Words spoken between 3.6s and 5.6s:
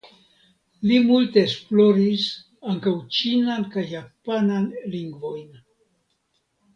kaj japanan lingvojn.